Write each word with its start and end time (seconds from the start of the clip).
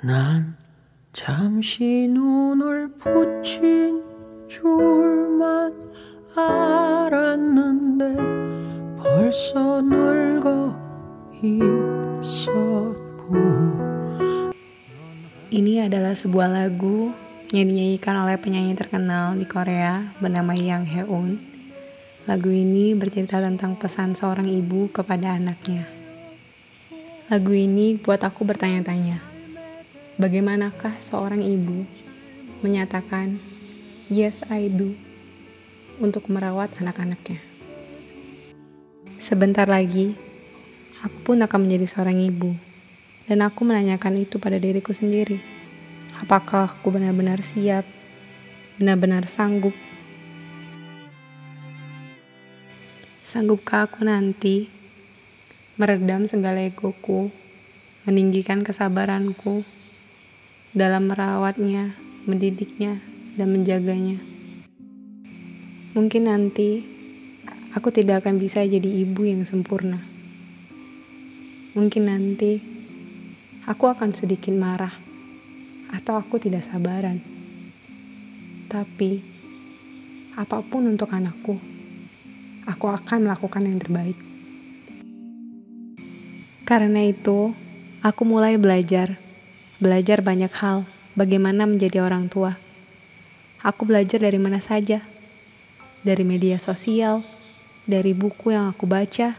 난 0.00 0.54
잠시 1.12 2.06
눈을 2.06 2.94
붙인 3.02 4.00
줄만 4.46 5.74
알았는데 6.36 8.14
벌써 9.02 9.82
늙어 9.82 10.78
있었고 11.42 13.34
Ini 15.50 15.90
adalah 15.90 16.14
sebuah 16.14 16.46
lagu 16.46 17.10
yang 17.50 17.66
dinyanyikan 17.66 18.22
oleh 18.22 18.38
penyanyi 18.38 18.78
terkenal 18.78 19.34
di 19.34 19.50
Korea 19.50 20.14
bernama 20.22 20.54
Yang 20.54 20.94
Heun. 20.94 21.42
Lagu 22.30 22.54
ini 22.54 22.94
bercerita 22.94 23.42
tentang 23.42 23.74
pesan 23.74 24.14
seorang 24.14 24.46
ibu 24.46 24.86
kepada 24.94 25.34
anaknya. 25.34 25.90
Lagu 27.26 27.50
ini 27.50 27.98
buat 27.98 28.22
aku 28.22 28.46
bertanya-tanya, 28.46 29.26
bagaimanakah 30.18 30.98
seorang 30.98 31.46
ibu 31.46 31.86
menyatakan 32.66 33.38
yes 34.10 34.42
I 34.50 34.66
do 34.66 34.98
untuk 36.02 36.26
merawat 36.26 36.74
anak-anaknya. 36.82 37.38
Sebentar 39.22 39.70
lagi, 39.70 40.18
aku 41.06 41.18
pun 41.22 41.38
akan 41.38 41.70
menjadi 41.70 41.86
seorang 41.86 42.18
ibu 42.18 42.50
dan 43.30 43.46
aku 43.46 43.62
menanyakan 43.62 44.18
itu 44.18 44.42
pada 44.42 44.58
diriku 44.58 44.90
sendiri. 44.90 45.38
Apakah 46.18 46.66
aku 46.66 46.98
benar-benar 46.98 47.38
siap, 47.46 47.86
benar-benar 48.74 49.30
sanggup? 49.30 49.74
Sanggupkah 53.22 53.86
aku 53.86 54.02
nanti 54.02 54.66
meredam 55.78 56.26
segala 56.26 56.58
egoku, 56.66 57.30
meninggikan 58.02 58.66
kesabaranku 58.66 59.77
dalam 60.76 61.08
merawatnya, 61.08 61.96
mendidiknya, 62.28 63.00
dan 63.38 63.52
menjaganya? 63.52 64.20
Mungkin 65.96 66.28
nanti 66.28 66.84
aku 67.72 67.88
tidak 67.88 68.24
akan 68.24 68.36
bisa 68.36 68.60
jadi 68.66 68.88
ibu 69.06 69.24
yang 69.24 69.48
sempurna. 69.48 70.02
Mungkin 71.72 72.02
nanti 72.08 72.60
aku 73.64 73.84
akan 73.88 74.12
sedikit 74.12 74.52
marah 74.56 74.92
atau 75.92 76.20
aku 76.20 76.36
tidak 76.40 76.64
sabaran. 76.64 77.20
Tapi 78.68 79.20
apa 80.36 80.60
pun 80.60 80.86
untuk 80.86 81.08
anakku, 81.10 81.56
aku 82.68 82.86
akan 82.92 83.26
melakukan 83.26 83.64
yang 83.64 83.80
terbaik. 83.80 84.18
Karena 86.68 87.00
itu, 87.00 87.56
aku 88.04 88.22
mulai 88.28 88.60
belajar, 88.60 89.16
belajar 89.78 90.26
banyak 90.26 90.50
hal 90.58 90.82
bagaimana 91.14 91.62
menjadi 91.66 92.02
orang 92.02 92.26
tua. 92.26 92.58
Aku 93.62 93.86
belajar 93.86 94.18
dari 94.18 94.38
mana 94.38 94.58
saja, 94.58 95.02
dari 96.02 96.22
media 96.26 96.58
sosial, 96.58 97.22
dari 97.86 98.14
buku 98.14 98.54
yang 98.54 98.70
aku 98.70 98.86
baca, 98.90 99.38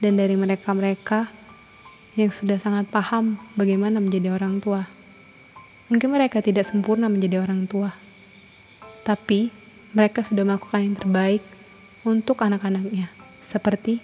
dan 0.00 0.12
dari 0.16 0.36
mereka-mereka 0.36 1.28
yang 2.16 2.28
sudah 2.28 2.60
sangat 2.60 2.88
paham 2.92 3.40
bagaimana 3.56 3.96
menjadi 4.00 4.36
orang 4.36 4.60
tua. 4.60 4.84
Mungkin 5.88 6.08
mereka 6.12 6.44
tidak 6.44 6.68
sempurna 6.68 7.08
menjadi 7.08 7.40
orang 7.40 7.64
tua, 7.68 7.92
tapi 9.04 9.52
mereka 9.92 10.24
sudah 10.24 10.44
melakukan 10.44 10.84
yang 10.84 10.96
terbaik 10.96 11.44
untuk 12.04 12.40
anak-anaknya, 12.40 13.12
seperti 13.40 14.00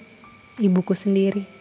ibuku 0.61 0.93
sendiri. 0.93 1.58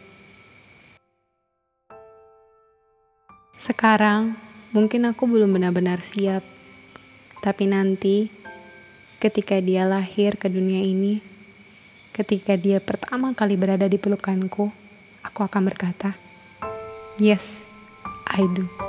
Sekarang, 3.57 4.37
mungkin 4.69 5.09
aku 5.09 5.25
belum 5.25 5.57
benar-benar 5.57 6.05
siap, 6.05 6.45
tapi 7.41 7.65
nanti 7.65 8.29
ketika 9.17 9.57
dia 9.57 9.81
lahir 9.81 10.37
ke 10.37 10.45
dunia 10.45 10.85
ini, 10.85 11.25
ketika 12.13 12.53
dia 12.53 12.77
pertama 12.77 13.33
kali 13.33 13.57
berada 13.57 13.89
di 13.89 13.97
pelukanku, 13.97 14.69
aku 15.25 15.39
akan 15.41 15.61
berkata, 15.73 16.13
Yes, 17.17 17.65
I 18.29 18.45
do. 18.45 18.86